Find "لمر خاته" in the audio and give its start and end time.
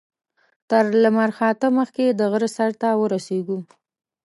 1.03-1.67